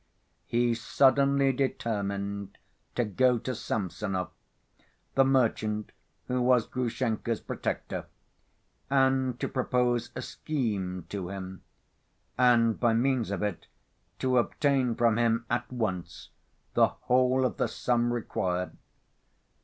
He 0.47 0.73
suddenly 0.73 1.53
determined 1.53 2.57
to 2.95 3.05
go 3.05 3.37
to 3.37 3.53
Samsonov, 3.53 4.31
the 5.13 5.23
merchant 5.23 5.91
who 6.27 6.41
was 6.41 6.65
Grushenka's 6.65 7.39
protector, 7.39 8.07
and 8.89 9.39
to 9.39 9.47
propose 9.47 10.09
a 10.15 10.23
"scheme" 10.23 11.05
to 11.09 11.29
him, 11.29 11.61
and 12.35 12.79
by 12.79 12.95
means 12.95 13.29
of 13.29 13.43
it 13.43 13.67
to 14.17 14.39
obtain 14.39 14.95
from 14.95 15.17
him 15.19 15.45
at 15.51 15.71
once 15.71 16.29
the 16.73 16.87
whole 16.87 17.45
of 17.45 17.57
the 17.57 17.67
sum 17.67 18.11
required. 18.11 18.75